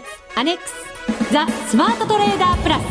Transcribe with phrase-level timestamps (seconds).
[0.00, 2.84] 月アネックスザ・スマートトレーダープラス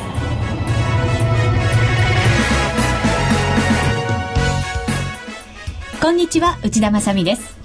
[6.02, 7.58] こんにちは内田まさです。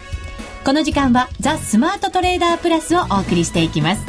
[0.64, 4.04] この時間はザ・スマートトレーダープラスをお送りしていきます。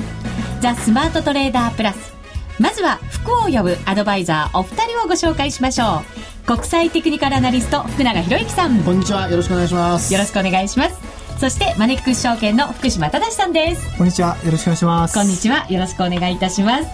[0.59, 2.13] ザ・スマートトレーダープラス
[2.59, 6.01] まずは福を呼ぶアドバイザーお二人をご紹介しましょ
[6.43, 6.45] う。
[6.45, 8.83] 国際テクニカルアナリスト福永博之さん。
[8.83, 10.13] こんにちはよろしくお願いします。
[10.13, 13.97] よろしくお願いしますそしてマネックス証券の福島正さんです。
[13.97, 14.37] こんにちは。
[14.45, 15.13] よろしくお願いします。
[15.13, 15.65] こんにちは。
[15.69, 16.87] よろしくお願いいたします。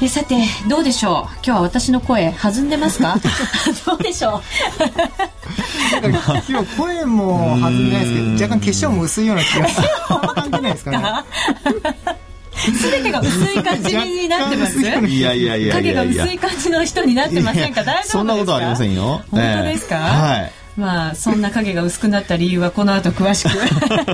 [0.00, 0.36] えさて
[0.68, 1.34] どうでしょう？
[1.36, 3.16] 今日は私の声弾んでますか？
[3.86, 4.42] どうでしょう？
[6.48, 9.88] 今声も弾んでないですけど若干化粧も薄いような気がする。
[10.34, 10.98] 感じないですかね。
[12.54, 12.90] す。
[12.90, 14.78] べてが薄い感じになってます。
[14.78, 14.84] い
[15.20, 17.82] やいやいや影が薄い感じな人になってませんか？
[17.82, 18.18] 大丈夫ですか？
[18.18, 19.22] そんなことはありませんよ。
[19.30, 23.50] 本当ですか、えー、はいまあそんな影が薄くなった理由はこの後詳しく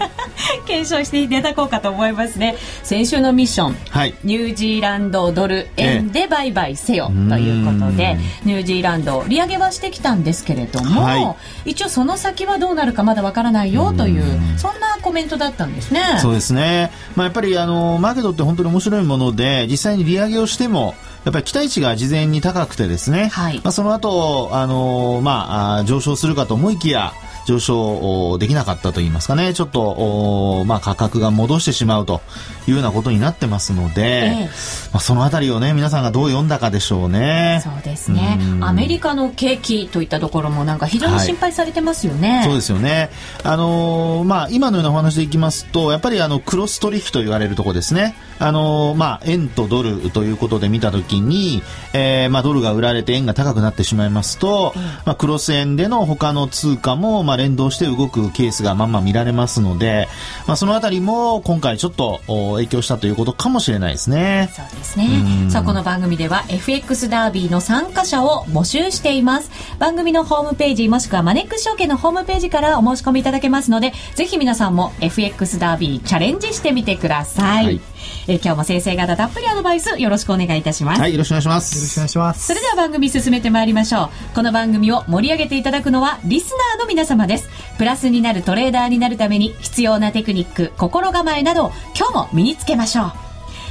[0.67, 2.57] 検証していただこうかと思いますね。
[2.83, 14.25] 先週のミッション、はい、ニュージーランドドル円で売買せよということで、ニュージーランド利上げはしてきたんですけれども、はい、一応その先はどうなるかまだわからないよという
[14.57, 16.01] そんなコメントだったんですね。
[16.19, 20.95] そうですね、まあ、やっぱりあのマーケットって本当に面白いもので実際に利上げをしても
[21.25, 27.13] やっぱり期待値が事前に高くてですね、はい、まあ、その後、あのー、まあ、上昇するかと思いきや、
[27.47, 32.21] 上昇できなかったと言いますかね、ちょっと、まあ、価格が戻してしまうと
[32.67, 34.07] いうようなことになってますので、え
[34.43, 34.45] え、
[34.93, 37.61] まあ、そのあたりをね、皆さんがどう読んだかでしょうね。
[37.63, 38.39] そうですね。
[38.61, 42.37] アメリカの景気といったところもなんか非常に心配されてますよね。
[42.37, 43.11] はい、そうですよね。
[43.43, 48.15] あのー、まあ、今のようなお話でいきますと、やっぱりあの、クロス取引と言われるところですね。
[48.39, 60.09] あのー、まあ、円とドルということで見たときに、えー、まあ、ドルが売られて円が高くなってしまいますと、うん、まあ、クロス円での他の通貨も、まあ、連動して動くケースがまんま見られますので、
[60.47, 64.51] まあ、そのあたりも今回ちょっと影響したということかもしれないですね。
[64.55, 65.51] そうですね。
[65.51, 69.51] さあ、この番組では FX ダービーの参加者を募集しています。
[69.81, 77.65] 番組のホームページもしくはマネックス証券のホームページからお申し込みいただけますので、ぜひ皆さんも FX ダービーチャレンジしてみてください。
[77.65, 77.81] はい
[78.27, 81.01] えー、今日も先生方たっぷりアドバイスよろしくお願いいたします。
[81.01, 81.77] はい、よろしくお願いします。
[81.77, 82.47] よろしくお願いします。
[82.47, 84.35] それでは番組進めてまいりましょう。
[84.35, 87.49] この番組を盛り上げていただくのはリスナーの皆様です。
[87.79, 93.13] プラスになるトレーダーになるために必要なテクニック、心構えなど今日も身につけましょう。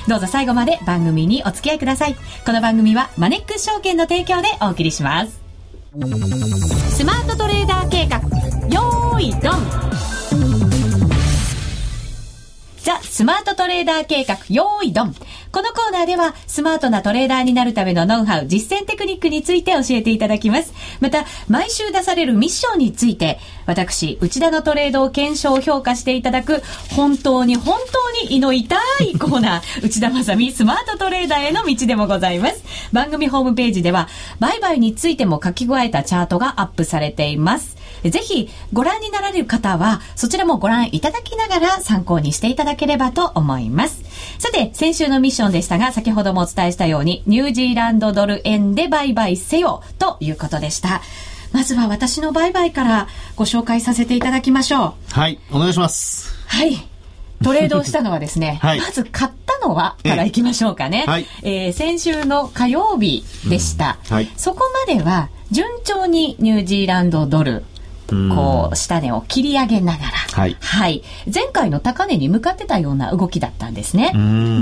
[0.10, 2.16] どうぞ最後まで番組にお付き合いください。
[2.46, 5.42] この番組はマネックス証券の提供でお送りします。
[6.90, 8.18] スマートトレーダー計画、
[8.68, 9.93] よーいドン
[12.84, 15.16] ザ・スマートトレーダー計画、用意ドン。
[15.54, 20.74] このコーナーでは、スマートなトレーダーになるためのノウハウ、実践テクニックについて教えていただきます。
[21.00, 26.62] また、毎週出されるミッションについて、私、内田のトレードを検証、評価していただく、
[26.94, 32.66] 本当に本当に胃の痛いコーナー、 内田まさみスマートトレーダーへの道でもございます。
[32.92, 34.10] 番組ホームページでは、
[34.42, 37.78] 売買についても書き加えたチャートがアップされています。
[38.09, 44.03] ぜひご覧になられる方は、そちらもご覧いただきながら参考にしていただければと思います。
[44.40, 51.02] さて、先週のミッションでしたが、先ほどもお伝えしたように、ニュージーランドドル円で売買せよということでした。
[51.52, 55.14] まずは私の売買からご紹介させていただきましょう。
[55.14, 56.34] はい、お願いします。
[56.47, 56.78] はい。
[57.44, 61.03] トレードをしたのはですね、 はい、まず買ったのはからいきましょうかね。
[61.06, 67.66] はい、えー、先週の火曜日でした、うんはい、そこまでは順調にニュージーランドドル
[68.35, 71.03] こう、下値を切り上げながら、はい、はい。
[71.34, 74.12] 前回の高値に向かってたような動きだったんですね。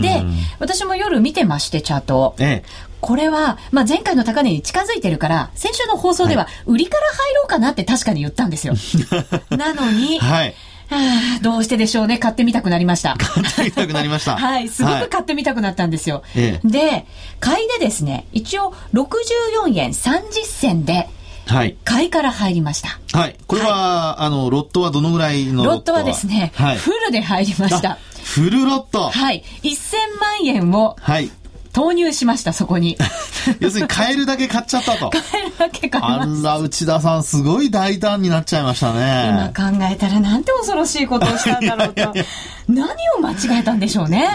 [0.02, 0.24] で、
[0.60, 2.36] 私も夜見てまして、チャートを。
[2.40, 8.74] ええ、これは、まあ、前回の高値に近づいてるから、先週の放送では、売りから入ろうかなって確かに言ったんですよ。
[9.50, 10.56] なのに、はい。
[10.92, 12.18] はあ、どうしてでしょうね。
[12.18, 13.16] 買ってみたくなりました。
[13.18, 14.36] 買ってみたくなりました。
[14.38, 14.68] はい。
[14.68, 16.22] すごく買ってみたくなったんですよ。
[16.34, 17.06] はい、で、
[17.40, 21.10] 買いでですね、一応64円30銭で、
[21.52, 21.76] はい。
[21.84, 23.00] 買いから入りました。
[23.18, 23.36] はい。
[23.46, 26.04] これは、はい、あの、ロットはどのぐらいのロットは？
[26.04, 27.98] ですね、はい、フルで入りました。
[28.24, 29.44] フルロットはい。
[29.64, 31.30] 1000万円を、はい。
[31.74, 32.98] 投入しました、そこに。
[33.60, 35.10] 要するに買えるだけ買っちゃったと。
[35.12, 36.22] 買えるだけ買いま。
[36.22, 39.52] あんな内田さん、すごい大胆になっちゃいましたね。
[39.54, 42.14] 今考えたらなんて恐ろしいことをしたんだろうと。
[42.68, 42.88] 何
[43.18, 44.30] を間違えたんでしょうね。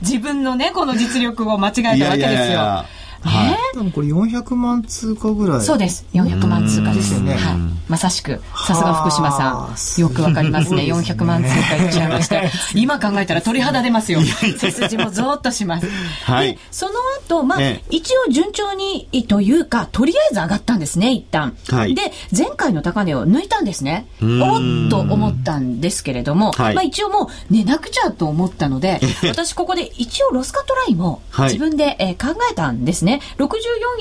[0.00, 2.16] 自分のね、この実力を間違えたわけですよ。
[2.16, 2.86] いやいやいや
[3.26, 5.60] はい、多分これ400万通貨ぐらい。
[5.60, 6.06] そうです。
[6.14, 7.32] 400万通貨ですよね。
[7.32, 7.56] うんはい。
[7.88, 10.00] まさしく、さすが福島さはあん。
[10.00, 10.82] よくわかりますね。
[10.82, 12.42] すね400万通貨いっちゃいました。
[12.74, 14.20] 今考えたら鳥肌出ますよ。
[14.22, 15.86] 背筋もゾーッとします。
[16.24, 16.92] はいで、その
[17.26, 21.56] 後、まあ、ええ一応順調にというか、とりあえず上がったんですね、一旦。
[21.68, 24.06] はいで、前回の高値を抜いたんですね。
[24.22, 24.24] お
[24.58, 33.20] んっと思ったんですけれども、はいまあ一応もう寝なくちゃと思ったので、私ここで一応ロスカットラインもはい自分で、えー考えたんですね。
[33.38, 33.55] 64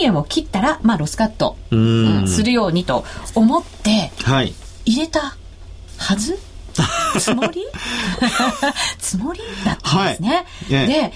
[0.06, 2.28] 円を切ったら、まあロスカット、うーん。
[2.28, 4.54] するようにと思ってはい。
[4.86, 5.36] 入れた
[5.98, 6.38] はず？
[7.19, 7.63] つもり？
[9.00, 10.30] つもりだったんですね。
[10.30, 10.46] はい。
[10.72, 10.88] ええ。
[10.88, 11.13] で、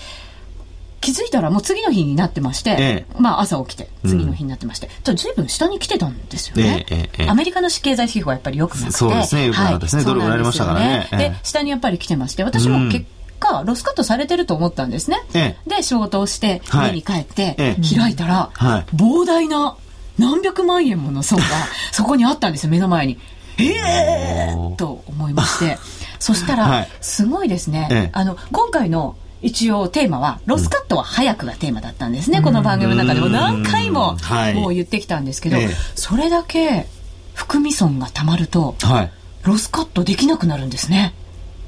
[1.02, 6.86] 気づいたらもう次の日になってまして、えまあ朝起きて次の日になってまして、ただ随分下に来てたんですよね。
[6.90, 6.98] ええ。
[6.98, 8.98] ええええアメリカの経済指標はやっぱり良くなくて。
[8.98, 9.48] そうですね。
[9.48, 11.08] 良くなかったですねはいドル売られましたからね。
[11.12, 13.06] で、下にやっぱり来てまして、私も結
[13.40, 15.18] 果、ロスカットされてると思ったんですね。
[15.34, 19.78] えで、仕事をして、はい家に帰って、ええ開いたら、はい膨大な
[20.18, 21.46] 何百万円もの損が
[21.92, 23.18] そこにあったんですよ、目の前に。
[23.58, 25.78] ええー、と思いまして。
[26.20, 27.88] そしたら、はいすごいですね。
[27.92, 32.42] ええあの、今回の一応テーマは、ロスカットは早くがテーマだったんですね。
[32.42, 36.88] この番組の中でも何回もはいもう言ってきたんですけど、ええそれだけ
[37.34, 39.12] 含み損がたまると、はい。
[39.44, 41.14] ロスカットできなくなるんですね。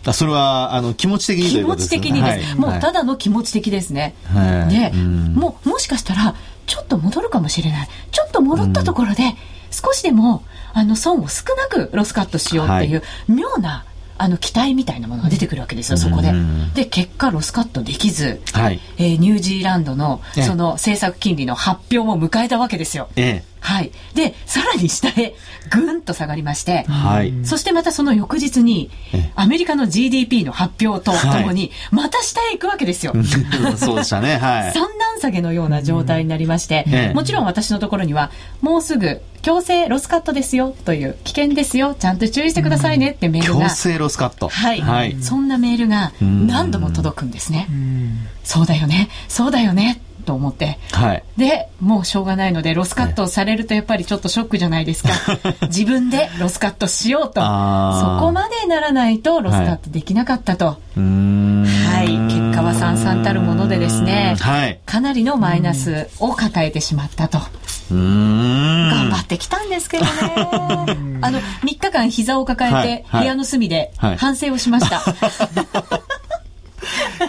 [0.06, 2.46] あそれは、あの、気持ち的にと気持ち的にです。
[2.48, 4.16] はいもうただの気持ち的ですね。
[4.34, 7.88] はいで、うんもうもしかしたら、ちょっと戻るかもしれない。
[8.12, 9.36] ちょっと戻ったところで、
[9.72, 10.44] 少しでも、
[10.74, 13.86] あの、損を少なくロスカットしようっていう、妙な、
[14.18, 16.74] あの、期待みたいなものが出てくるわけですよ、そこでうん。
[16.74, 18.80] で、結果、ロスカットできず、はい。
[18.98, 23.10] えーニュージーランドの、ええその政策金利の発表も迎えたわけですよ。
[23.16, 23.92] えはい。
[24.16, 25.36] で、さらに下へ、
[25.70, 27.34] ぐんと下がりましてえ。、はい。
[27.44, 33.14] そしてまたその翌日にええ、アメリカの GDP の発表とともに、また下へ行くわけですよ。
[33.78, 34.38] そうでしたね。
[34.38, 34.74] はい。
[34.74, 38.32] 三段下げのような状態になりまして、ええもちろん私のところには、
[38.62, 44.50] もうすぐ強制ロスカットですよという、危険ですよ、ちゃんと注意してくださいねってメールが、強制ロスカット。
[44.50, 45.16] はい、はい。
[45.22, 47.68] そんなメールが何度も届くんですね。
[48.44, 50.80] そうだよね、そうだよね、と思って。
[50.92, 51.24] はい。
[51.38, 55.10] で、もうしょうがないので、ロスカットをされるとやっぱりちょっとショックじゃないですか。
[55.68, 57.34] 自分でロスカットしようと。
[57.34, 57.40] そ
[58.20, 60.78] こまでならないとロスカットできなかったと。
[60.96, 61.66] うーん。
[61.66, 62.18] はい。
[62.34, 64.36] 結果は惨々たるものでですね。
[64.40, 64.80] はい。
[64.86, 67.40] かなりのマイナスを抱えてしまったと。
[67.92, 70.12] 頑張ってきたんですけどね。
[71.22, 75.02] あの、3日間膝を抱えはいて、はい部屋の隅ではい反省をしました。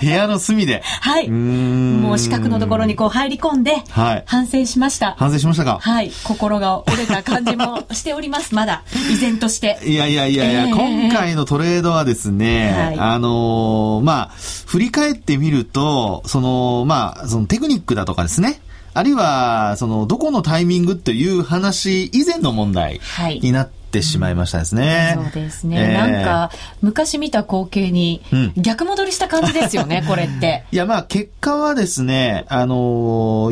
[0.03, 0.83] 部屋の隅で。
[1.01, 1.31] はい。
[1.31, 5.15] もう四角のところにこう入り込んではい、反省しました。
[5.19, 5.79] 反省しましたか？
[5.81, 6.11] はい。
[6.25, 8.55] 心が折れた感じもしております。
[8.55, 8.83] まだ。
[9.11, 9.79] 依然として。
[9.85, 14.31] いやいやいやいや、ええ今回のトレードはですね、はいあのーまあ、
[14.67, 18.61] 振り返ってみると、その、まあ、そのテクニックだとかですね、
[18.95, 25.13] あるいは、その、どこのタイミングっていう話以前の問題はいになってしまいましたですね。
[25.17, 25.77] そうですね。
[25.77, 26.51] ええなんか、
[26.81, 30.65] 昔見た光景にうん逆戻りした感じですよね、 これって。
[30.73, 32.75] いや、まあ、結果はですね、あの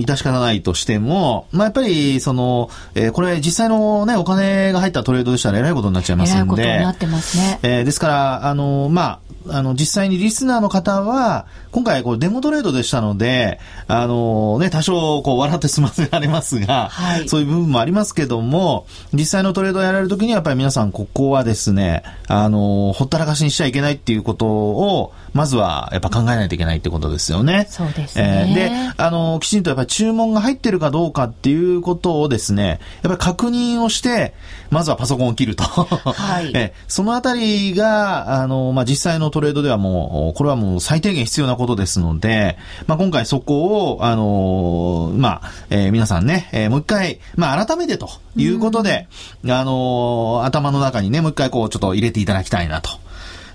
[0.00, 6.36] ー致し方ないとしても、まあ、やっぱり、その、えーこれ実際のね、お金が入ったトレードでしたらえらいことになっちゃいますんで。
[6.36, 7.58] えらいことになってますね。
[7.62, 13.58] えーですから、あのーまあ、あの、実際にリスナーの方は、今回、こう、デモトレードでしたので、
[13.88, 27.66] あのーね、多少、こう、笑って済ませられますが、はいそういう部分もありますけども、実際のトレードをやられるときには、やっぱり皆さん、ここはですね、あのーほったらかしにしちゃいけないっていうことを、まずは、やっぱ考えないといけないってことですよね。
[27.70, 34.34] そうですねえーで、あのーきちんとやっぱり注文が入ってるかどうかっていうことをですね、やっぱり確認をして、
[34.70, 35.64] まずはパソコンを切ると。
[35.64, 49.08] はい えーそのあたりが、あのーまあ、実際のトレードではもう、これはもう最低限必要なことですので、まあ、今回そこを、あのーまあ、えー皆さんね、えーもう一回、まあ、改めてということで、
[49.44, 52.90] あのー頭の中にね、もう一回こう、ちょっと入れていただきたいなと。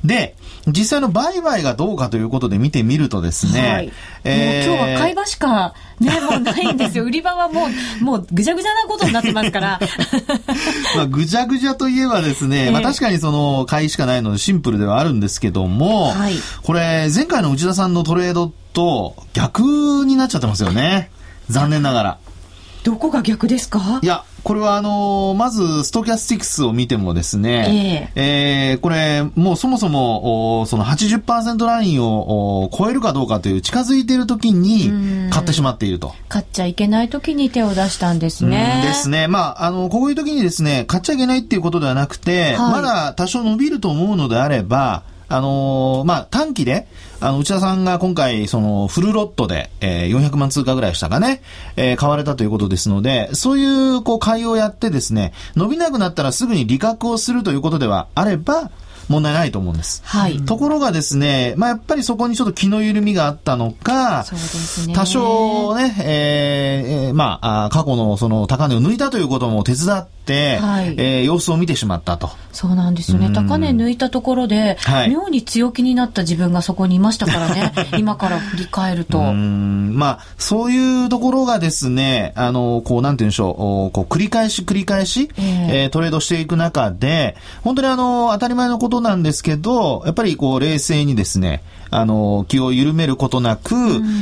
[0.03, 0.35] で、
[0.67, 3.91] 実際の売買がどうかということで見てみるとですね、はい。
[4.23, 7.03] えーもう今日は買い場しか、ね、もうないんですよ。
[7.05, 7.67] 売り場はも
[8.01, 9.79] う、もうぐちゃぐちゃなことになってますから。
[10.95, 19.61] まあ、ぐちゃぐちゃといえばですね、ええまあ確かにその、買いしかないのでシンプルではあるんですけども、はいこれ、前回の内田さんのトレードと逆
[20.05, 21.09] になっちゃってますよね。
[21.49, 22.17] 残念ながら。
[22.85, 23.99] どこが逆ですか？
[24.03, 36.13] いや、これはあのーまず、ストキャスティクスを見てもですね、えーこれ、もうそもそも、おその80%ラインをお超えるかどうかという近づいている時に買ってしまっていると。
[36.29, 38.83] 買っちゃいけない時に手を出したんですね。
[38.85, 39.27] ですね。
[39.27, 46.87] まあ、あの、こういう時にですね、買っちゃいけないっていうことではなくて、はいまだ多少伸びると思うのであれば、あのーまあ、短期で、
[47.19, 51.41] あの、内田さんが今回、その、フルロットで、えー400万通貨ぐらいしたかね、
[51.75, 58.71] えー買われたということですので、そういう、こう、買いをやってですね、伸びなくなったらすぐに利確をするということではあれば、
[59.07, 60.01] 問題ないと思うんです。
[60.03, 60.39] はい。
[60.45, 64.25] ところがですね、まあ、やっぱりそこにちょっと気の緩みがあったのか、
[64.87, 64.93] ね。
[64.95, 72.29] 多少ね、えーえーまあ、過去のその高値を抜いたということも手伝って、はいえー様子を見てしまったと。
[72.51, 73.27] そうなんですよね。
[73.27, 77.73] うん高値抜いたところで、はい妙に強気になった自分がそこにいましたからね。
[77.97, 79.21] 今から振り返ると。
[79.33, 91.61] まあ、そういうところがですね、あの、こう、なんて言うんでしょう、おこう、繰り返し繰り返し、えええートレードしていく中で、本当にあの、当たり前のことなんですけど、やっぱりこう、冷静にですね、
[91.95, 93.75] あの、気を緩めることなく、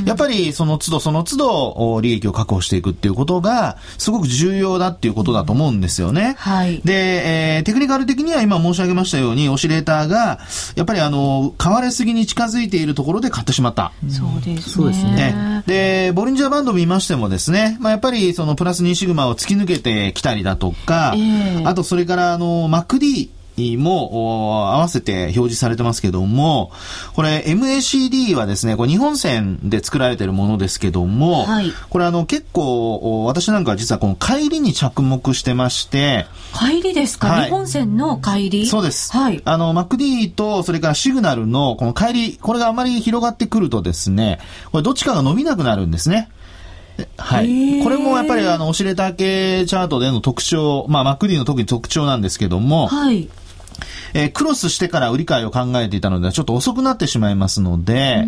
[0.06, 6.36] やっぱりその都度その都度、お利益を確保していくっていうことが、すごく重要だっていうことだと思うんですよね。
[6.38, 6.82] はい。
[6.84, 10.40] で、えーテクニカル的には今申し上げましたように、オシレーターが、
[10.76, 13.94] やっぱりあの、買われすぎに近づいているところで買ってしまった。
[14.10, 14.74] そうですね。
[14.74, 23.30] そうですねね、で、ボリンジャーバンド見ましてもですね、まあ、やっぱりそのプラス2シグマを突き抜けてきたりだとか、ええあとそれからあの、MacD
[23.78, 26.72] もお合わせて表示されてますけども、
[27.16, 36.26] これ MACD はですね、これ日本線で作られているものですけども、はいこれあの結構お私なんかは実はこの帰りに着目してまして、
[36.58, 38.68] 帰りですか、はい日本線の帰り？
[38.68, 39.12] そうです。
[39.12, 39.42] はい。
[39.46, 44.40] あの、MacD と、それからシグナルの、この帰り、これがあまり広がってくるとですね、
[44.72, 46.30] これどっちかが伸びなくなるんですね。
[47.18, 47.84] はい。
[47.84, 53.30] これもやっぱりあの、オシレーター系チャートでの特徴、まあ、MacD の特に特徴なんですけども、はい。
[54.14, 58.26] えークロスしてから売り買いを考えていたのではちょっと遅くなってしまいますので、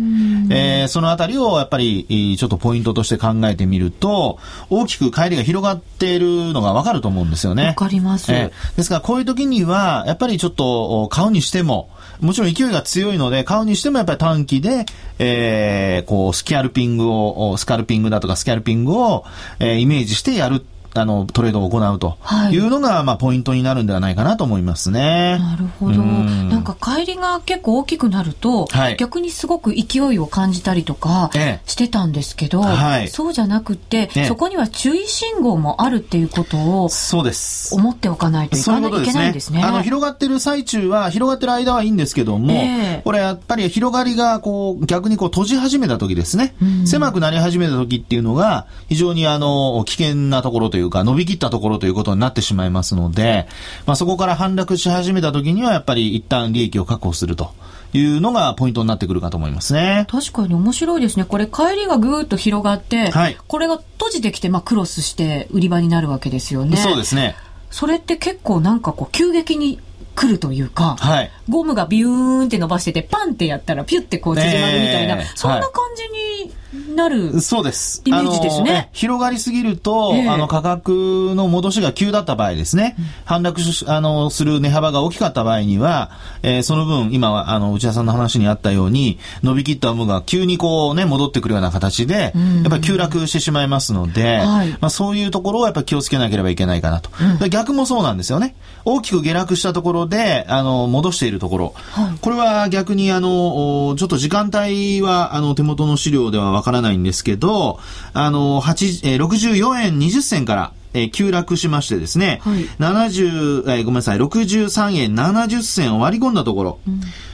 [0.50, 4.38] えーそのあたりをやっぱりえーちょっとポイントとして考えてみると、
[4.70, 7.66] 大きく帰りが広がっているのがわかると思うんですよね。
[7.66, 8.32] わかります。
[8.32, 11.88] えーですからこういう時には、やっぱりちょっとお買うにしても、
[12.20, 14.86] もちろん勢いが強いので、買うにしてもやっぱり短期で、
[15.18, 19.24] えーこう、スキャルピングを、おスカルピングだとかスキャルピングを、
[19.58, 20.64] えーイメージしてやる、
[21.00, 25.38] あの、トレードを行うとはいいうのが、まあ、ポイントになるんではないかなと思いますね。
[25.38, 26.00] なるほど。
[26.00, 37.74] うんなんか帰りが結構大きくなると、はい逆にすごく勢いを感じたりとかええしてたんですけど、はいそうじゃなくって、ええそこには注意信号もあるっていうことをそうです。
[37.74, 39.62] 思っておかないといそうかないいけいうことですねないんですね。
[39.64, 42.56] あの、広がってる最中は、広がってる間はいいんですけども、え
[42.98, 46.54] えこれやっぱり広がりが、こう、逆にこう閉じ始めた時ですね。
[46.86, 53.46] 狭くなり始めた時っていうのが、非常にあの、危険なところというか、伸びきったところということになってしまいますので、
[53.86, 57.52] まあそこから反落し始めた時には、やっぱり一旦利益を確保すると
[57.92, 60.06] いうのがポイントになってくるかと思いますね。
[60.10, 61.24] 確かに面白いですね。
[61.24, 66.76] これ帰りがぐーっと広がって、はいこれが閉じてきて、まあ、クロスして売り場になるわけですよね。
[66.76, 67.36] そうですね。
[67.70, 69.80] それって結構なんかこう急激に
[70.16, 71.30] 来るというか、はい。
[71.48, 76.02] ゴムがビューンって伸ばしてて、パンってやったらピュってこう縮まるみたいな、ええそんな感じ
[76.48, 77.40] になる。
[77.40, 78.02] そうです。
[78.04, 86.10] イメージですね広がりすぎると、ええあの、価格の戻しが急だった場合ですね、反落し、あの、する値幅が大きかった場合には、
[86.42, 97.10] えーその分、今は、あの、内田さんの話にあったように、伸びきった有無が急にこうね、戻ってくるような形で、やっぱり急落してしまいますので、はいまあそういうところをやっぱり気をつけなければいけないかなと。
[97.38, 98.56] で逆もそうなんですよね。
[98.84, 101.74] 大きく下落したところで、あの、戻しているところ。
[101.76, 107.78] はいこれは逆にあの、おちょっと時間帯はあの手元の資料ではわからないんですけど、
[108.12, 116.78] あの、8えー64円20銭から、えー急落しましてですね、はい70、えーごめんなさい、63円70銭を割り込んだところ、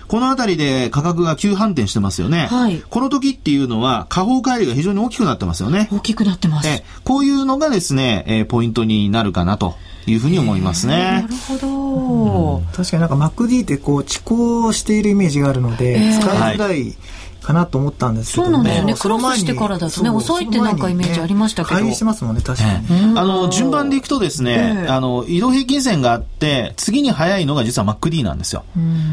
[0.08, 2.48] このあたりで価格が急反転してますよね。
[2.50, 5.88] はいこの時っていうのは、下方乖離が非常に大きくなってますよね。
[5.92, 6.68] 大きくなってます。
[6.68, 9.74] えーこういうのがですね、えーポイントになるかなと
[10.06, 10.96] いうふうに思いますね。
[10.96, 11.28] なる。
[11.60, 12.76] ほど。
[12.76, 16.18] 確かになんか MacD ってこう、遅行しているイメージがあるので、ええ。
[16.20, 16.96] 使いづらい
[17.42, 18.94] かなと思ったんですけども、そうなんですよね。
[18.94, 21.80] クロスしてからだとね遅いってなんかイメージありましたけど。
[21.80, 23.18] ねしてますもんね、確かに。
[23.18, 24.88] あの、順番でいくとですね、ええ。
[24.88, 28.64] あの、移動平均線があって、次に速いのが実は MacD なんですよ。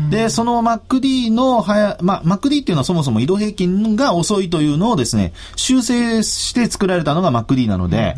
[0.09, 8.15] で、その MacD の速、まあ、MacD っていうのはそもそも移動平均が遅いというのをですね、修正して作られたのが MacD なので、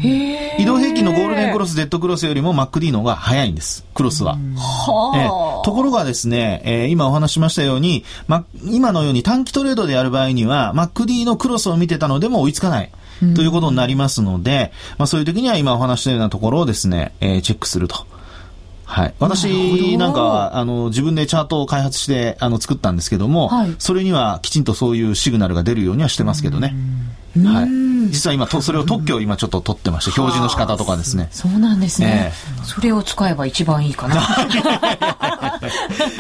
[0.60, 4.38] 移動平均のゴールデンクロス、Z クロスよりも MacD の方が速いんです、クロスは。
[5.16, 5.28] え
[5.64, 12.92] ところがですね、えー今お話ししましたように、ま、今のように短期トレードでやる場合には、MacD のクロスを見てたのでも追いつかない。
[13.36, 18.08] ということになりますので、まあそういう時には今お話ししたようなところをですね、えーチェックすると。
[18.92, 19.14] はい。
[19.20, 26.76] 私なんかは、あの、自分でチャートを開発して、あの、作ったんですけども、はいそれにはきちんとそういうシグナルが出るようにはしてますけどね。
[27.38, 28.12] はい。
[28.12, 31.30] 実は今、とそれを特許を今ちょっと取ってまして、表示の仕方とかですね。
[31.32, 34.16] そうなんですね、えそれを使えば一番いいかな。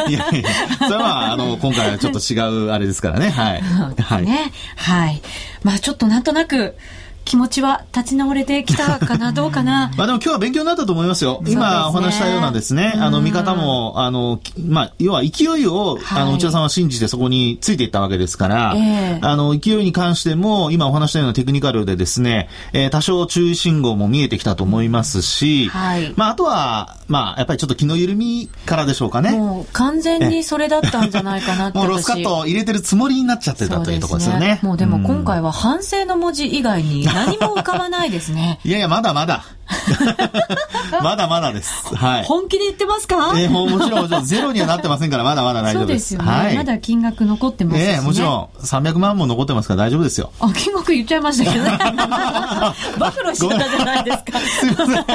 [0.07, 3.31] いやいやそれはまあ、あの、今回はちょっと違うあれですからね。
[3.31, 3.61] はい。
[4.01, 4.25] はい。
[4.25, 4.53] ね。
[4.77, 5.21] はい。
[5.63, 6.77] まあちょっとなんとなく、
[7.25, 9.91] 気持ちは立ち直れてきたかな、どうかな。
[9.97, 11.41] まあでも今日は勉強になったと思いますよ。
[11.47, 16.21] 今お話したようなですね、あの、見方も、あの、きまあ、要は勢いを、はい。
[16.23, 19.19] あの、内田さんは信じてそこについていったわけですから、ええ。
[19.21, 26.13] あの、勢いに関しても、今お話したようなテクニカルでですね、えー多少注意信号も見えてきたと思いますし、はい。
[26.17, 29.31] まあ、あとは、まあ、やっぱりちょっと気の緩みからでしょうかね。
[29.31, 34.59] もう完全にそれだったんじゃないかなって もうロスカットを入れてるつもりになっちゃってたというところですよね。
[34.61, 35.25] もうでも今ん。
[35.25, 38.59] 回は反省の文字以外に何も浮かばないですね。
[38.65, 39.43] いやいや、まだまだ。
[41.01, 41.95] まだまだです。
[41.95, 42.23] はい。
[42.23, 45.87] 本気で言ってますか、えーもうもちろんもちろんゼロにはなってませんから、まだまだ大丈夫で。
[45.87, 46.55] そうですすよね、はい。
[46.57, 47.93] まだ金額残ってますし、ね。
[47.93, 50.31] ええもちろん、300万も残ってますから大丈夫ですよ。
[50.39, 51.71] あ、金額言っちゃいましたけどね。
[52.99, 54.39] 暴露しちゃったじゃないですか。
[54.39, 55.05] すいません。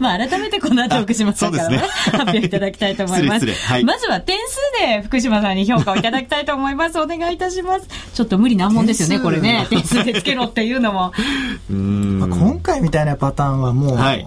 [0.00, 3.46] まあ改めてこの後福島さんからねね発表いただきたいと思います。
[3.46, 6.98] はいまずは点数で福島さんに評価をいただきたいと思います。
[6.98, 7.86] お願いいたします。
[8.14, 9.66] ちょっと無理難問ですよね、これね。
[9.70, 11.12] 点数でつけろっていうのも。
[11.70, 12.18] うーん。
[12.20, 14.26] まあ今回みたいなパターンはもう、はい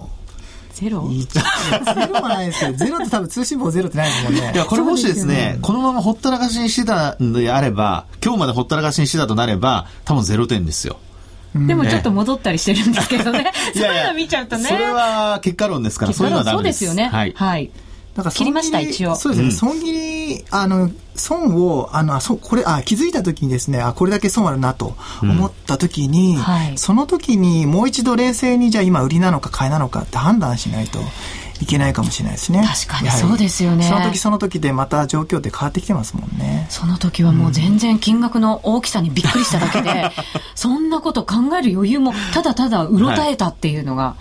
[0.72, 1.08] ゼロ？
[1.10, 1.40] 一ゼ
[2.06, 4.56] ロはないですけど、ゼロって多分通信簿ゼロってないですもんねい。
[4.56, 10.98] や、これもしですそうですね、このままほったらかしにしてたんであれば、今日までほったらかしにしてたとなれば、多分0点ですよ。
[11.54, 13.52] でもちょっと戻ったりしてるんですけどね。
[13.74, 14.68] そういうの見ちゃうとね。
[14.68, 16.68] それは結果論ですから、そういうのはダそメで。
[16.68, 17.08] うですすよね。
[17.08, 17.34] はい。
[17.36, 17.70] はい。
[18.14, 19.14] だから切りました一応。
[19.14, 19.50] そうですね。
[19.52, 26.78] 損切り、あの、損を、あの、あそう、これ、あ、気づいた時にですね、あ、これだけ損あるなと思った時に、はい。
[26.78, 30.98] その時にもう一度冷静に、じゃあ今売りなのか買いなのかって判断しないと
[31.60, 32.64] いけないかもしれないですね。
[32.66, 33.84] 確かにそうですよね。
[33.84, 36.66] その時その時でまた状況って変わってきてますもんね。
[36.70, 40.10] その時はもう全然金額の大きさにびっくりしただけで、
[40.54, 44.16] そんなこと考える余裕も、ただただうろたえたっていうのが、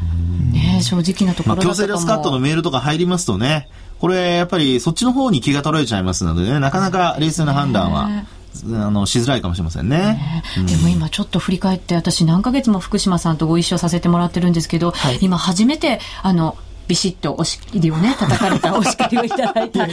[0.80, 1.76] ね、正直なところだったと思う。
[1.76, 3.70] 制ロスカットのメールとか入りますとね、
[4.00, 8.28] これ、やっぱりそっちの方に気が取られちゃいますのでね、なかなか冷静な判断は、ね。
[8.66, 10.44] あの、しづらいかもしれませんね。
[10.66, 15.20] でも今ちょっと振り返って私何ヶ月も福島さんとご一緒させてもらってるんですけど、はい。
[15.22, 16.58] 今初めてあの
[16.88, 19.90] ビシッとお叱りをね 叩かれたお叱りをいただいたい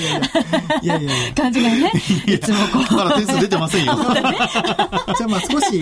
[0.83, 1.93] やいや 感じがね
[2.26, 2.95] いつもこう。
[2.95, 3.95] まだ点数出てませんよ。
[4.02, 5.81] じゃあまあ少し、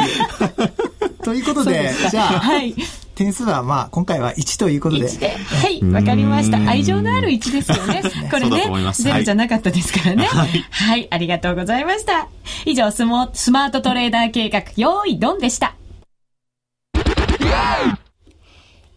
[1.24, 2.74] ということでじゃあ、はい
[3.14, 5.04] 点数はまあ今回は1ということで。
[5.04, 5.28] 1で。
[5.28, 6.58] はい、わかりました。
[6.68, 8.02] 愛情のある1ですよね。
[8.28, 10.24] これねゼロじゃなかったですからね。
[10.24, 12.28] ははいい、ありがとうございました。
[12.64, 15.76] 以上、スモスマートトレーダー計画、用意ドンでした。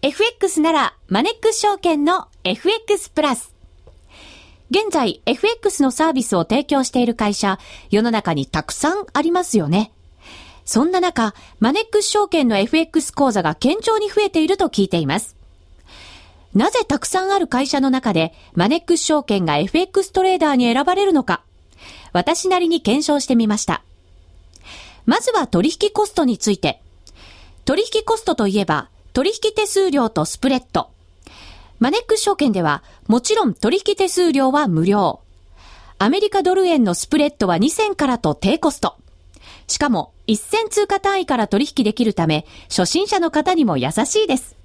[0.02, 3.54] FX なら、マネックス証券の FX プラス。
[4.69, 9.91] 現在、FX のサービスを提供している会社、世の中にたくさんありますよね。
[10.67, 15.38] そんな中、マネックス証券の FX 講座が堅調に増えていると聞いています。
[16.53, 21.41] なぜたくさんある会社の中で、マネックス証券が FX トレーダーに選ばれるのか、
[22.12, 23.82] 私なりに検証してみました。
[25.06, 26.82] まずは取引コストについて。
[27.63, 30.89] 取引コストといえば、取引手数料とスプレッド。
[31.80, 35.21] マネックス証券では、もちろん取引手数料は無料。
[35.97, 38.97] アメリカドル円のスプレッドは2000からと低コスト。
[39.67, 44.56] しかも、1000通貨単位から取引できるため、初心者の方にも優しいです。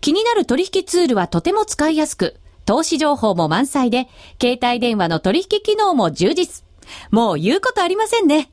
[0.00, 4.08] 気になる取引ツールはとても使いやすく、投資情報も満載で、
[4.40, 6.64] 携帯電話の取引機能も充実。
[7.10, 8.50] もう言うことありませんね。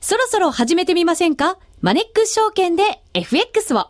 [0.00, 1.58] そろそろ始めてみませんか？
[1.80, 3.88] マネックス証券で FX を。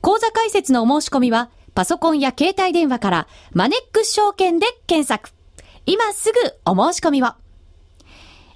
[0.00, 5.30] 口座開設のお申し込みは、パソコンや携帯電話からマネックス証券で検索。
[5.86, 7.32] 今すぐお申し込みを。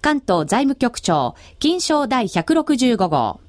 [0.00, 3.40] 関東財務局長、金賞第165号。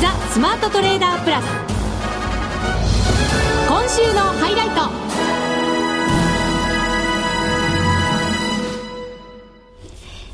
[0.00, 1.44] ザ・スマートトレーダープラス。
[3.68, 4.80] 今週のハイライト。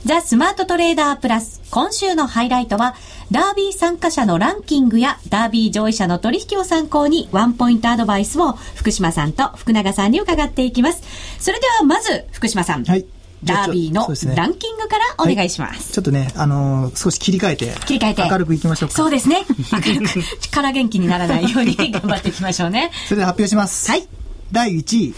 [0.04, 1.60] ザ・スマートトレーダープラス。
[1.72, 2.94] 今週のハイライトは、
[3.32, 11.02] ダービー参加者のランキングやダービー上位者の取引を参考にワンポイントアドバイスを福島さんと福永さんに伺っていきます。
[11.40, 12.84] それではまず、福島さん。
[12.84, 15.92] はいダービーのランキングからお願いします。
[15.92, 18.28] ちょっとね、あのー少し切り替えて、切り替えて。
[18.28, 18.94] 明るくいきましょうか。
[18.94, 19.44] そうですね。
[19.72, 22.90] 明るく、力元気にならないように頑張っていきましょうね。
[23.06, 23.90] それでは発表します。
[23.90, 24.06] はい。
[24.52, 25.14] 第1位、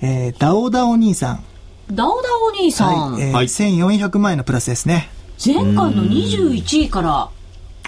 [0.00, 1.44] えー、ダオダオ兄さん、
[1.90, 5.08] ダオダオ兄さん、はい、えーはい1400万円のプラスですね。
[5.44, 7.28] 前回の21位から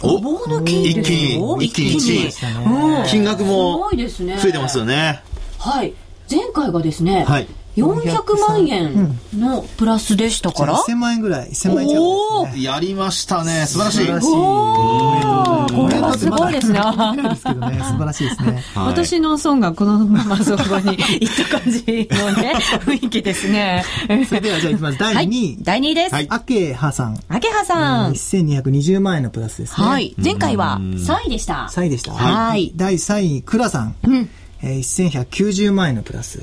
[0.03, 5.23] おごぼう抜きですよ一気に一気に一気にうん金額もすごいですね増えてますよね。
[5.59, 5.93] はい
[6.31, 12.63] 前回がですね、はい400万円のプラスでしたから、1000万円ぐらい、1000万円近くですね。
[12.65, 13.67] やりましたね。
[13.67, 13.99] 素晴らしい。
[13.99, 14.29] 素晴らしい。
[14.33, 16.81] おーこれはすごいですね。
[16.81, 18.63] ですけどね、素晴らしいですね。
[18.75, 22.55] はい私の損がこのままそこに行った感じのね、
[22.85, 23.85] 雰囲気ですね。
[24.29, 24.99] それではじゃあいきます。
[24.99, 25.59] 第2はい位。。
[25.63, 26.15] 第2位です。
[26.15, 27.19] はいアケハさん。
[27.29, 28.13] アケハさん。
[28.13, 29.87] 1220万円のプラスですね。
[29.87, 30.15] はい。
[30.23, 31.69] 前回は3位でした。
[31.71, 32.13] 3位でした。
[32.13, 33.95] はい第3位、クラさん。
[34.05, 34.29] うん。
[34.63, 36.41] えー1190万円のプラス。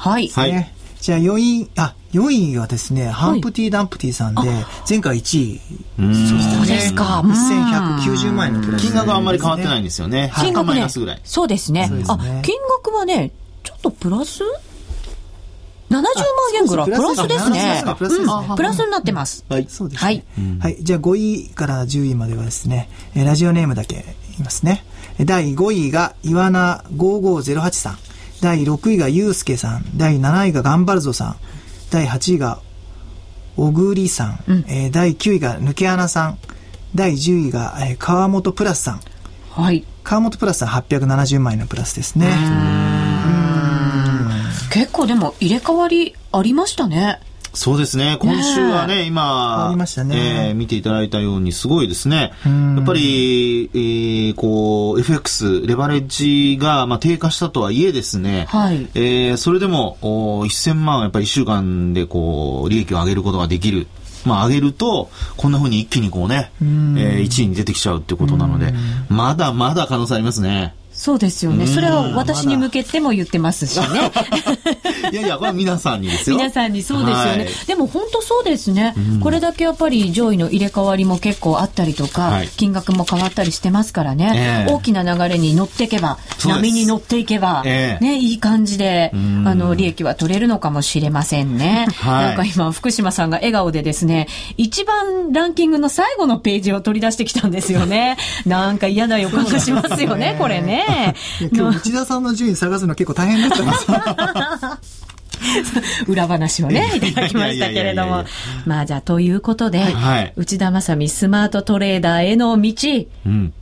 [0.00, 0.28] はい。
[0.28, 0.72] はいね。
[1.00, 4.40] じゃあ4位、あ、4位はですね、ハンプティ・ダンプティさんで、
[4.88, 5.60] 前回1位。
[5.96, 7.20] そうですか。
[7.24, 8.82] うん1190万円のプラス。
[8.82, 10.30] 金額はあんまり変わってないんですよね。
[10.36, 11.20] 金額ねマイナスぐらい。
[11.24, 13.30] そうですねそうですねあ金額はね
[13.62, 14.42] ちょっとプラス
[15.90, 16.04] ？70万
[16.54, 16.86] 円ぐらい？
[16.86, 19.66] プラスですねあプラスですねうんプラスになってますはい。
[19.68, 20.06] そうですね。
[20.06, 20.22] はい
[20.60, 20.76] はい。
[20.82, 24.84] じゃあ5位から10位まではですね、えーラジオネームだけ言いますね。
[25.18, 27.98] えー第5位がイワナ5508さん。
[28.40, 29.84] 第6位がユウスケさん。
[29.96, 31.36] 第7位がガンバルゾさん。
[31.90, 32.60] 第8位が
[33.56, 34.64] 小栗さん。
[34.68, 36.38] えー第9位が抜け穴さん。
[36.94, 39.00] 第10位が、えー川本プラスさん。
[39.50, 42.28] はい川本プラスさん870万円のプラスですね。
[44.72, 47.20] 結構でも入れ替わりありましたね
[47.52, 48.16] そうですね。
[48.20, 50.48] 今週はね、今、ありましたね。
[50.48, 52.32] えー見ていただいたようにすごいですね。
[52.44, 58.86] やっぱり、えーこう、FX、レバレッジが、まあ、低下したとはいえですね、はい。
[58.94, 63.88] えーそれでも、お1000万、やっぱり1週間で、こう、利益を上げることができる。
[64.24, 68.72] まあ、上げると、こんな風に一気にこうね、えー1位に出てきちゃうっていうことなので、
[69.08, 70.74] まだまだ可能性ありますね。
[70.92, 71.66] そうですよね。
[71.66, 73.86] それは私に向けても言ってますしね
[75.12, 76.36] いやいや、これは皆さんにですよ。
[76.36, 77.48] 皆さんにそうですよね、はい。
[77.66, 82.48] でも本当そうですね、これだけやっぱり上位の入れ替わりも結構あったりとか、はい。
[82.48, 84.72] 金額も変わったりしてますからね、ええ。
[84.72, 88.04] 大きな流れに乗っていけば波に乗っていけば、ええ。
[88.04, 89.46] ね、いい感じでん。
[89.46, 92.24] あの利益は取れるのかもしれませんね、はい。
[92.26, 98.16] なんか今福島さんが笑顔でですね一番ランキングの最後のページを取り出してきたんですよね。
[98.46, 101.14] なんか嫌な予感がしますよねこれね。
[101.52, 103.98] 今日内田さんの順位探すの結構大変だったんですよ。
[106.06, 108.24] 裏話をね、いただきましたけれども。
[108.66, 112.72] まあじゃあ、ということで、はい内田正美スマートトレーダーへの道、
[113.26, 113.52] うん。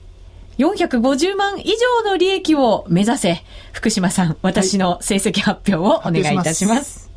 [0.58, 1.72] 450万以
[2.04, 7.10] 上の利益を目指せ、福島さん、私の成績発表をお願いいたします。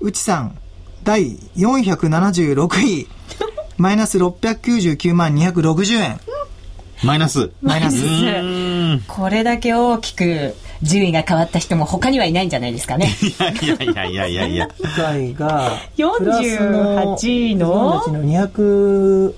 [0.00, 0.58] 内さん、
[1.04, 3.08] 第476位、
[3.76, 6.20] マイナス699万260円。
[7.02, 7.50] マイナス。
[7.62, 7.98] マイナス。
[9.08, 13.08] これだけ大きく順位が変わった人も他にはいないんじゃないですかね。
[13.62, 14.68] いやいやいやいやいや。
[14.76, 19.34] 次回が、48位の？48の200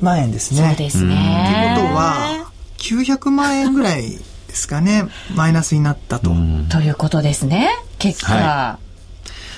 [0.00, 0.68] 万円ですね。
[0.68, 1.74] そうですね。
[1.76, 4.18] ということは、900万円ぐらいで
[4.54, 6.30] すかね、マイナスになったと。
[6.70, 7.70] ということですね。
[7.98, 8.34] 結果。
[8.34, 8.78] は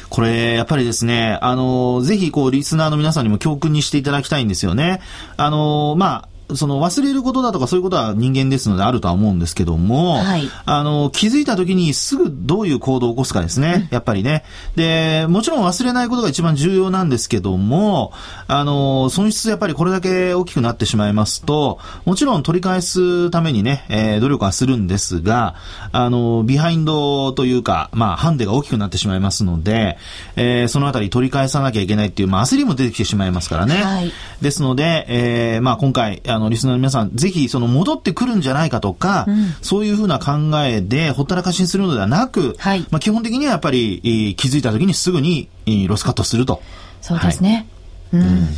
[0.08, 5.00] これ、やっぱりですね、あの、ぜひ、こう、リスナーの皆さんにも教訓にしていただきたいんですよね。
[5.36, 14.44] あの、まあ、その忘れることだとかそういうことは人間ですのであるとは思うんですけども、はいあの、気づいた時にすぐどういう行動を起こすかですね、やっぱりね。
[14.76, 18.12] で、もちろん忘れないことが一番重要なんですけども、
[18.46, 25.54] あの、損失やっぱりこれだけ大きくなってしまいますと、もちろん取り返すためにね、えー努力はするんですが、
[25.92, 29.98] あの、ビハインドというか、まあ、ハンデが大きくなってしまいますので、
[30.36, 33.82] えーそのあたり取り返さなきゃいけないっていう、まあ、焦りも出てきてしまいますからね。
[33.82, 39.26] はいですので、えーまあ、今回、あの、リスナーの皆さん、ぜひ、その、戻ってくるんじゃないかとか、
[39.62, 40.32] そういうふうな考
[40.64, 46.62] えで、ほったらかしにするのではなく、はいまあ、基本的にはやっぱり、えー気づいた時にすぐに、えーロスカットすると。
[47.00, 47.66] そうですね。
[48.12, 48.48] うん。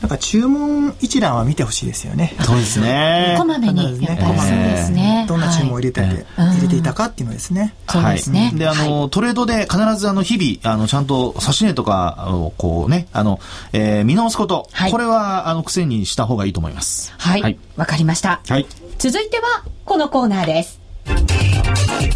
[0.00, 2.34] なんか注文一覧は見てほしいですよね。
[2.40, 3.36] そうですね。
[3.38, 5.26] こまめに、やっぱりそうですね。
[5.28, 6.00] どんな注文を入れて
[6.36, 7.74] 入れていたかっていうのですね。
[7.88, 8.52] そうですね。
[8.54, 13.40] で、あの、トレードで必ずあの、日々、あの、ちゃんと指し値とかを、こうね、あの、
[13.72, 14.68] えー見直すこと。
[14.72, 17.12] はいこれは、あの、癖にした方がいいと思います。
[17.18, 17.42] はい。
[17.42, 17.44] わ、
[17.76, 17.86] はい。
[17.86, 18.40] かりました。
[18.48, 18.66] はい。
[18.98, 20.80] 続いては、このコーナーです。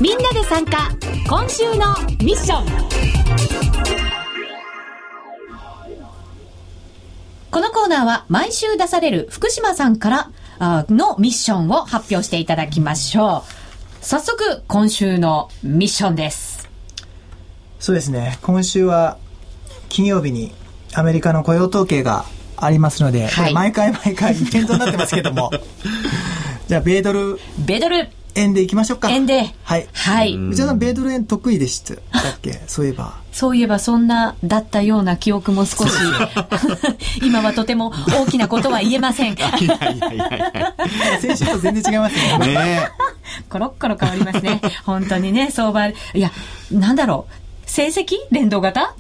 [0.00, 0.90] みんなで参加、
[1.28, 4.03] 今週のミッション。
[7.54, 13.44] このコーナーは毎週出される福島さんからあのミッションを発表していただきましょ
[14.02, 14.04] う。
[14.04, 16.68] 早速、今週のミッションです。
[17.78, 18.40] そうですね。
[18.42, 19.18] 今週は
[19.88, 20.52] 金曜日に
[20.94, 22.24] アメリカの雇用統計が
[22.56, 25.52] ありますので、はい毎回毎回イベントになってますけども。
[26.66, 29.10] じゃあ、米ドルベドル円でいきましょうか。
[29.10, 29.54] 円で。
[29.62, 29.86] はい。
[29.92, 30.34] はい。
[30.34, 31.96] 内田さん、米ドル円得意でしたっ
[32.42, 32.60] け？
[32.66, 33.14] そういえば。
[33.32, 35.92] そういえばそんなだったような記憶も少し。
[37.22, 39.34] 今はとても大きなことは言えません。
[39.34, 40.74] いやいやいやいや。
[41.20, 42.46] 先週と全然違いますよね。
[42.54, 42.88] ね
[43.48, 44.60] コロッコロ変わりますね。
[44.84, 45.86] 本当にね、相場。
[45.88, 46.30] いや、
[46.70, 47.34] なんだろう。
[47.66, 48.16] 成績？
[48.30, 48.94] 連動型？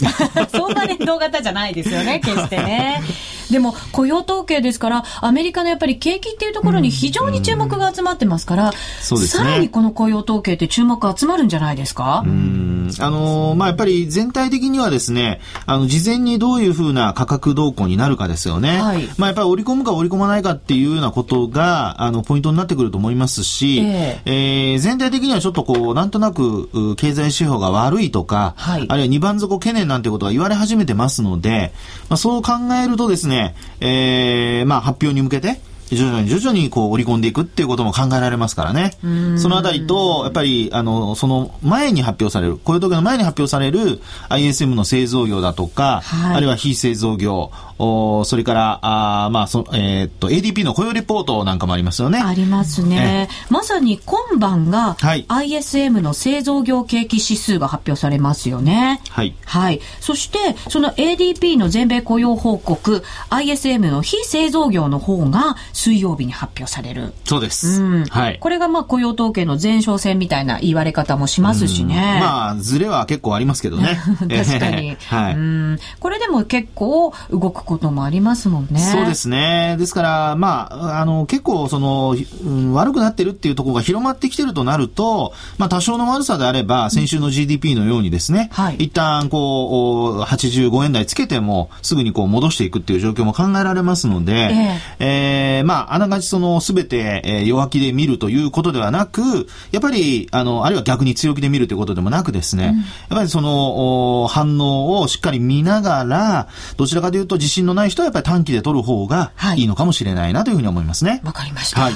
[0.50, 3.02] そんな連動型じゃないですよね、決してね。
[3.50, 9.44] でも、雇用統計ですから、アメリカのやっぱり景気っていうところに非常に注目が集まってますから、そうですね。
[9.44, 12.22] さらにこの雇用統計って注目集まるんじゃないですか？
[12.24, 12.90] うん。
[13.00, 18.80] あのーまあ、やっぱり全体的にはですね、あの、事前にどういうふうな価格動向になるかですよね。
[18.80, 19.08] はい。
[19.18, 24.76] まあ、やっぱり織り込むか織り込まないかっていうようなことが、あの、ポイントになってくると思いますし、ええ。
[24.76, 31.72] ー全体的にはちょっとこう、なんとなく、う経済指標が悪いとか、はいあるいは二番底懸念なんてことが言われ始めてますので、
[32.08, 32.52] まあ、そう考
[32.82, 33.33] えるとですね、
[33.80, 38.92] えーまあ、発表に向けて、徐々に徐々にこう織り込んでいくっていうことも考えられますからね。
[39.36, 52.20] そのあたりと、やっぱり、あの、その前に発表される、雇用統計の前に発表される ISM の製造業だとか、はいあるいは非製造業、おそれから、あーまあ、そえーっと、ADP の雇用レポートなんかもありますよね。
[52.20, 53.28] ありますね。
[53.50, 59.00] まさに今晩がはい ISM の製造業景気指数が発表されますよね。
[59.10, 59.34] はい。
[59.44, 59.80] はい。
[60.00, 67.12] そして、その ADP の全米雇用報告、ISM の非製造業の方が水曜日に発表される。
[67.24, 67.82] そうです。
[67.82, 68.04] うん。
[68.04, 68.38] はい。
[68.38, 72.18] これがまあ雇用統計の前哨戦みたいな言われ方もしますしね。
[72.20, 73.98] まあ、ズレは結構ありますけどね。
[74.20, 74.96] 確かに。
[75.06, 75.34] はい。
[75.34, 75.78] うん。
[75.98, 78.80] これでも結構動くこともありますもんね。
[78.80, 79.76] そうですね。
[79.78, 102.64] ですから、まあ、あの、結構、その、うん悪くなってるっていうところが広まってきてるとなると、まあ、多少の悪さであれば、先週の GDP のようにですね、はい一旦、こう、お85円台つけても、すぐにこう、戻していくっていう状況も考えられますので、ええーまあ、あながちその、すべて、えー弱気で見るということではなく、やっぱり、あの、あるいは逆に強気で見るということでもなくですね、
[103.08, 111.20] やっぱりその、お反応をしっかり見ながら、どちらかというと自信のない人はやっぱり短期で取る方がはいいいのかもしれないなというふうに思いますね。
[111.24, 111.80] わかりました。
[111.80, 111.94] はい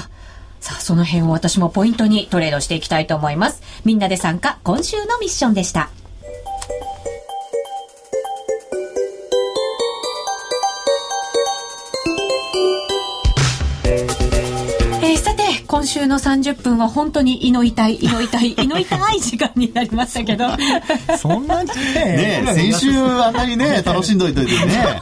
[0.61, 3.61] さあ、その辺を私もポイントにトレードしていきたいと思います。
[3.85, 5.89] みんなで参加、今週のミッションでした。
[15.69, 20.47] 今週の30分は本当に胃の痛い、胃の痛い、 胃の痛い時間になりましたけど、
[21.15, 24.99] そんなにねえ、先週あんなにね、 楽しんどいといてね。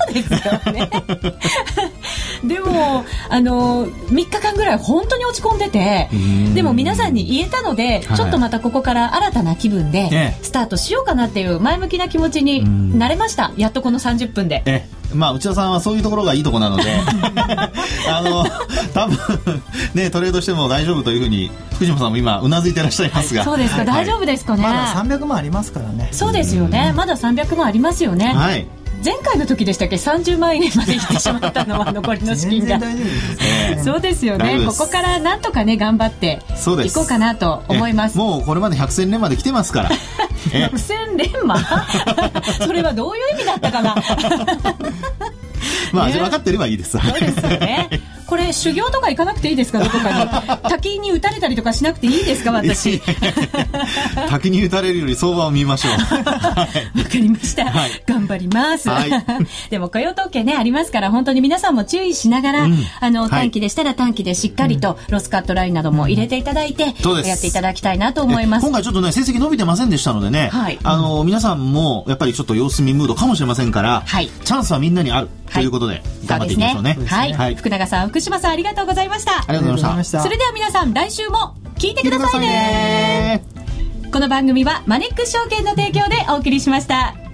[2.43, 6.09] でも、あの、3日間ぐらい本当に落ち込んでて、
[6.53, 8.17] でも皆さんに言えたので、はい。
[8.17, 10.37] ちょっとまたここから新たな気分でええ。
[10.41, 13.53] スタートしようかなっていう前向きな気持ちになれました。
[13.55, 14.63] やっとこの30分で。
[15.09, 16.83] ええまあ、内田さんはそういうところがいいとこなので、
[18.09, 18.45] あの、
[18.93, 19.17] 多分、
[19.93, 23.43] ね、トレードしても大丈夫というふうに、福島さんも今、うなずいてらっしゃいますが。
[23.43, 24.63] そうですか、大丈夫ですかね。
[24.63, 26.09] まだ300万ありますからね。
[26.11, 26.93] そうですよね。
[26.95, 28.33] まだ300万ありますよね。
[28.35, 28.67] はい。
[29.03, 32.97] 前回の時でしたっけ ?30 万円までいってしまったのは残りの資金が全然。
[32.97, 33.81] 大丈夫ですね。
[33.83, 34.65] そうですよね。
[34.65, 38.17] ここからなんとかね、頑張ってそうですいこうかなと思いますえ。
[38.17, 39.91] もうこれまで百戦錬磨で来てますから。
[40.53, 40.61] え？
[40.61, 41.55] 百戦錬磨？
[42.65, 43.95] それはどういう意味だったかな？
[45.93, 46.97] まあ、ね分かってればいいです。
[46.97, 47.89] そうですよね。
[48.27, 49.79] これ修行とか行かなくていいですか？
[49.79, 50.29] どこかに
[50.69, 52.51] 滝に打たれたりとかしなくていいですか？
[52.51, 53.01] 私。
[54.29, 55.93] 滝に打たれるより相場を見ましょう。
[56.27, 56.67] わか
[57.13, 57.91] りました、はい。
[58.05, 59.09] 頑張ります、はい。
[59.69, 62.77] でも雇用統計ねありますから本当に皆さんも注意しながら、うん。
[62.99, 63.29] あのはい。
[63.47, 67.29] 短期でしたら短期でしっかりとロスカットラインなども入れていただいて、そうです。
[67.29, 68.63] やっていただきたいなと思います。
[68.63, 70.77] 今回ちょっとね、成績伸びてませんでしたのでね、はい。
[70.83, 74.29] あの、皆さんもやっぱりちょっと様子見ムードかもしれませんから、はい。
[74.43, 76.97] チャンスはみんなにあるということで、頑張っていきましょうね。
[77.07, 77.55] はい、はい。
[77.55, 80.17] 福永さん福島さんありがとうございましたありがとうございました。
[80.17, 83.45] たそれでは皆さん来週も聞いてくださいねね
[84.11, 87.26] この番組はマネックス証券の提供でお送りしました。